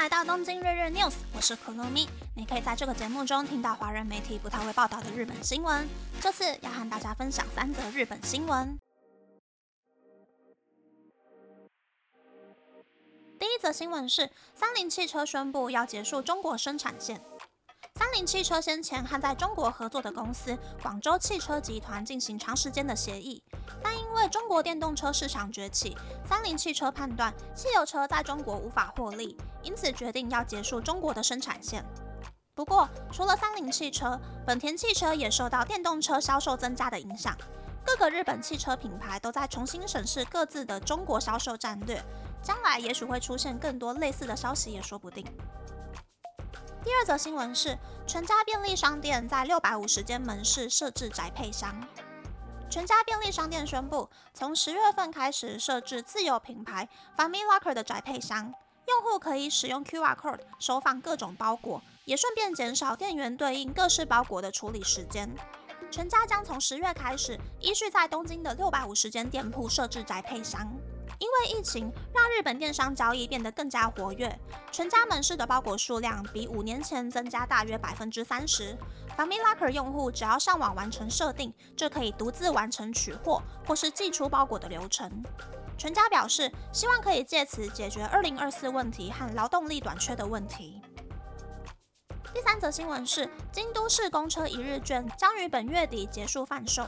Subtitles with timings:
[0.00, 2.08] 来到东京日日 news，我是可露咪。
[2.34, 5.86] 你可以在这个节目中听到华人媒体不太会报道的日本新闻。
[6.22, 8.78] 这次要和大家分享三则日本新闻。
[13.38, 17.20] 第一则新闻是，三菱汽车宣布要结束中国生产线。
[18.10, 23.40] 三菱汽车先前和在中国合作的公司广州汽车集团进行长时间的协议，
[23.80, 25.96] 但因为中国电动车市场崛起，
[26.28, 31.84] 三菱汽车判断汽油车在中国无法获利，因此决定要结束中国的生产线。
[32.52, 37.32] 不过，除了三菱汽车，本田汽车也受到电动车销售增加的影响，
[37.86, 42.02] 各个日本汽车品牌都在重新审视各自的中国销售战略，
[42.42, 45.24] 将来也许会出现更多类似的消息也说不定。
[46.82, 47.76] 第二则新闻是，
[48.06, 51.78] 全家便利商店在六百五十间门市设置宅配箱。
[52.70, 58.54] 全家便利商店宣布，从十月份开始设置自有品牌 Family Locker 的宅配箱，
[58.86, 65.30] 用户可以使用 QR code 收放各种包裹，也顺便减少店员对应各式包裹的处理时间。
[65.90, 70.72] 全家将从十月开始，依序在东京的六百五十间店铺设置宅配箱。
[71.20, 74.36] 因为疫情让日本电商交易变得更加活跃，
[74.72, 78.74] 全家门市的包裹数量比五年前增加大约百分之三十。
[79.18, 85.22] Family Locker 用户只要上网完成设定，就可以独自完成取货或是寄出包裹的流程。
[85.76, 90.80] 全家表示，希望可以借此解决二零二四问题和劳动力短缺的问题。
[92.32, 96.86] 第三则新闻是，京都市公车一日券将于本月底结束贩售。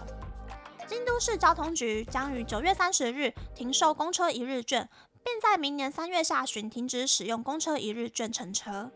[0.88, 4.88] 京都市交通局将于九月三十日停售公车一日券，
[5.24, 8.90] 并在明年三月下旬停止使用公车一日券乘车。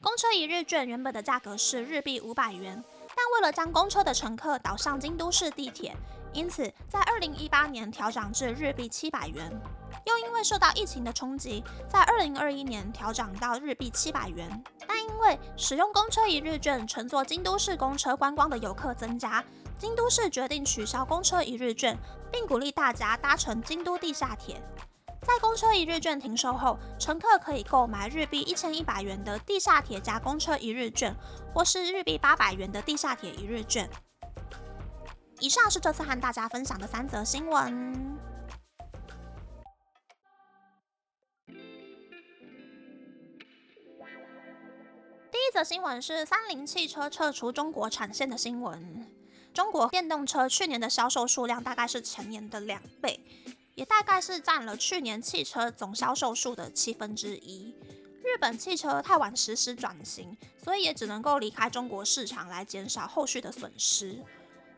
[0.00, 5.94] 公车一日券原本的价格是日币五百元，但为了将公车的乘客导上京都市地铁，
[6.36, 9.50] 因此在二零一八年调涨至日币七百元。
[10.04, 14.62] 又因为受到疫情的冲击，在二零二一年调涨到日币七百元。
[14.86, 19.42] 但因为使用公车一日券乘坐京都市公车观光的游客增加。
[19.78, 21.96] 京都市决定取消公车一日券，
[22.30, 24.60] 并鼓励大家搭乘京都地下铁。
[25.22, 31.14] 在公车一日券停售后，乘客可以购买日币一千一百元的地下铁加公车一日券，
[31.54, 33.88] 或是日币八百元的地下铁一日券。
[35.40, 38.16] 以上是这次和大家分享的三则新闻。
[45.30, 49.06] 第一则新闻是三菱汽车撤出中国产线的新闻。
[49.52, 53.20] 中国电动车去年的销售数量大概是前年的两倍，
[53.74, 57.74] 也大概是占了去年汽车总销售数的七分之一。
[58.24, 64.22] 日本汽车太晚实施转型，所以也只能够离开中国市场来减少后续的损失。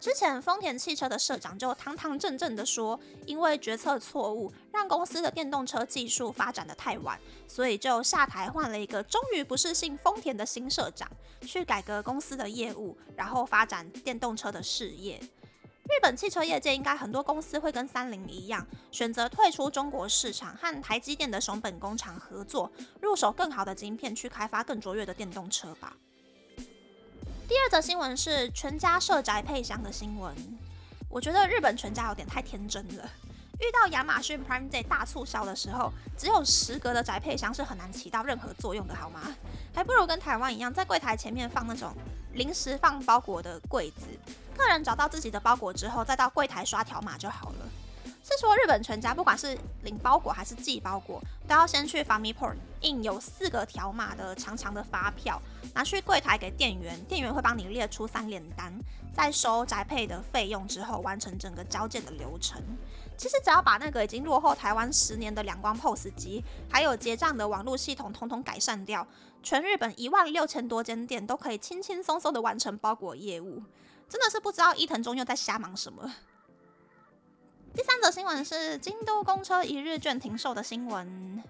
[0.00, 11.10] 之前丰田汽车的社长就堂堂正正的说，因为决策错误，让公司的电动车技术发展的太晚，所以就下台换了一个终于不是姓丰田的新社长，
[11.42, 15.18] 去改革公司的业务，然后发展电动车的事业。
[15.18, 22.70] 日本汽车业界应该很多公司会跟三菱一样，选择退出中国市场，和台积电的熊本工厂合作，
[23.00, 25.96] 入手更好的晶片，去开发更卓越的电动车吧。
[27.48, 30.36] 第二则新闻是全家设宅配箱的新闻。
[31.08, 33.10] 我觉得日本全家有点太天真了。
[33.58, 39.34] 遇到亚马逊 Prime Day 大促销的时候，只有十格的宅配箱是很难起到任何作用的，好吗？
[39.74, 41.94] 还不如跟台湾一样，在柜台前面放那种
[42.34, 44.06] 临时放包裹的柜子，
[44.54, 47.67] 客人找到自己的包裹之后，再到柜台刷条码就好了。
[48.28, 55.40] 是说日本全家不管是领包裹还是寄包裹，都要先去 FamiPort 印有四个条码的长长的发票，
[55.74, 58.72] 拿去柜台给店员，店员会帮你列出三联单，
[59.14, 62.62] 在收宅配的费用之后，完成整个交件的流程。
[63.16, 69.04] 其实只要把那个已经落后台湾十年的两光 POS 机，还有结账的网络系统统统改善掉，
[69.42, 73.62] 全日本一万六千多间店都可以轻轻松松的完成包裹业务，
[74.08, 76.14] 真的是不知道伊藤忠又在瞎忙什么。
[77.78, 81.40] 第三则新闻是京都公车一日券停售的新闻。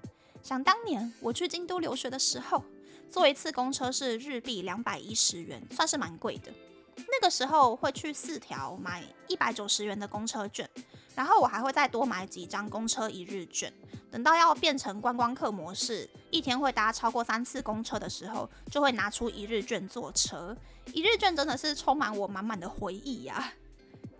[0.42, 2.62] 想当年我去京都留学的时候，
[3.10, 6.52] 坐一次公车是日币两百一十元，算是蛮贵的。
[6.96, 10.68] 那个时候会去四条买一百九十元的公车券，
[11.14, 13.72] 然后我还会再多买几张公车一日券。
[14.10, 20.54] 等到要变成观光客模式，一天会搭超过三次公车的时候，就会拿出一日券坐车。
[20.92, 23.54] 一日券真的是充满我满满的回忆呀。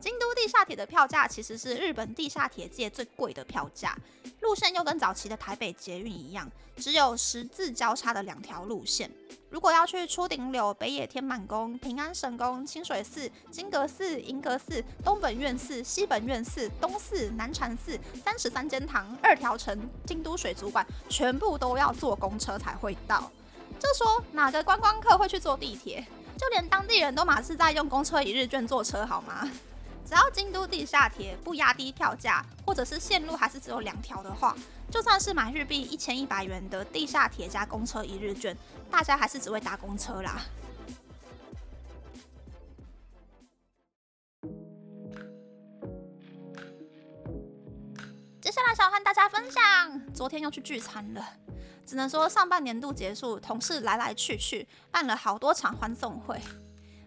[0.01, 3.97] 京都地下铁的票价其实是日本地下铁界最贵的票价，
[4.41, 9.11] 路线又跟早期的台北捷运一样，只有十字交叉的两条路线。
[9.51, 23.31] 如果要去初顶柳、北野天满宫、平安神宫、清水寺、金阁寺、银阁寺、东本院寺、西本院寺、东寺、南禅寺、三十三间堂、二条城、京都水族馆，全部都要坐公车才会到。
[23.81, 26.07] 就说哪个观光客会去坐地铁？
[26.37, 29.51] 就连当地人都马是在用公车一日券坐车，好吗？
[30.09, 34.57] 只要京都地下铁不压低票价，或者是线路还是只有两条的话，
[34.91, 38.57] 就算是买日币一千一百元的地下铁加公车一日券，
[38.91, 40.41] 大家还是只会搭公车啦。
[48.41, 51.23] 接下来想和大家分享，昨天又去聚餐了，
[51.85, 56.41] 只能说上半年度结束，同事来来去去，办了好多场欢送会。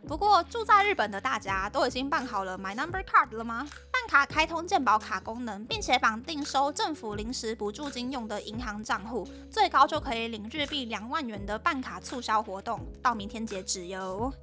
[0.08, 3.68] 不过住在日本的大家都已经办好了 My Number Card 了吗？
[3.92, 14.34] 办卡开通健保卡功能，并且绑定收政府临时补助金用的银行账户，最高就可以领日币两万元的办卡促销活动，到明天截止哟。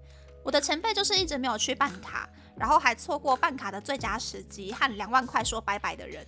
[0.45, 6.25] 我的前辈就是一直没有去办卡，然后还错过办卡的最佳时机，和两万块说拜拜的人。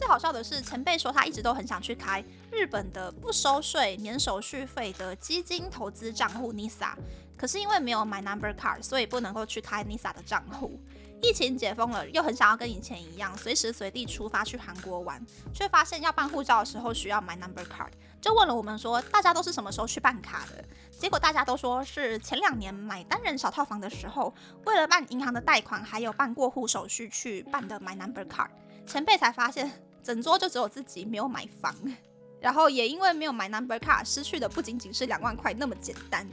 [0.00, 6.94] 最好笑的是，前辈说他一直都很想去开日本的不收税、免手续费的基金投资账户 NISA，
[7.36, 10.80] 可是因为没有买 Number Card，所以不能够去开 NISA 的账户。
[11.20, 17.90] 疫情解封了，又很想要跟以前一样，随时随地出发去韩国玩，却发现要办护照的时候需要买 Number Card，
[18.22, 20.64] 就问了我们说，大家都是什么时候去办卡的？
[20.98, 24.32] 结果大家都说是前两年买单人小套房的时候，
[24.64, 28.48] 为了办银行的贷款，还有办过户手续去办的买 Number Card。
[28.86, 29.70] 前辈才发现。
[30.02, 31.74] 整桌就只有自己没有买房，
[32.40, 36.26] 然后也因为没有买 number card，失去的不仅仅是两万块那么简单。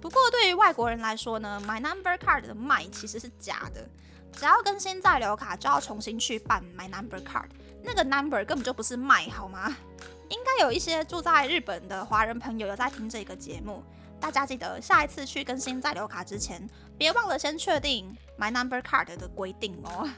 [0.00, 3.88] 不过对于外国人来说呢，买 number card 的卖其实是假的，
[4.32, 7.48] 只要更新在留卡就要重新去办买 number card，
[7.82, 9.76] 那个 number 根本就不是卖，好吗？
[10.28, 13.82] 应该有一些住在日本的华人朋友有在听这个节目，
[14.20, 16.68] 大家记得下一次去更新在留卡之前，
[16.98, 20.08] 别忘了先确定买 number card 的规定哦。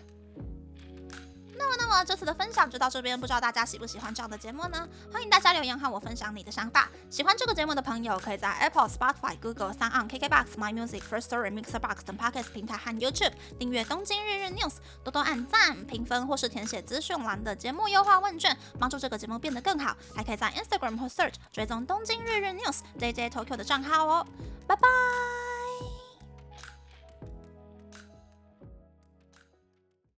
[1.58, 4.88] 那么，那么这次的分享就到这边，不知道大家喜不喜欢这样的节目呢？
[5.12, 6.88] 欢迎大家留言和我分享你的想法。
[7.10, 14.70] 喜欢这个节目的朋友，可以在 Apple、Spotify、Google、三 on KKBox、My Music、First Story、Mixer Box 等 Podcast 平台和 YouTube 订阅《东京日日 News》，
[15.02, 19.96] 多多按赞、评分或是填写资讯栏的节目优化问卷，帮助这个节目变得更好。
[20.14, 24.26] 还可以在 Instagram 或 Search 追踪《东京日日 News》JJ Tokyo 的账号哦。
[24.66, 25.57] 拜拜。